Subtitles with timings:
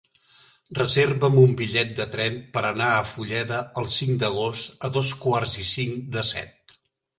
[0.77, 5.57] Reserva'm un bitllet de tren per anar a Fulleda el cinc d'agost a dos quarts
[5.67, 6.79] i cinc de set.